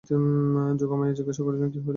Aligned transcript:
যোগমায়া 0.79 1.13
জিজ্ঞাসা 1.13 1.41
করিলেন, 1.43 1.69
কী 1.73 1.77
হইল। 1.77 1.89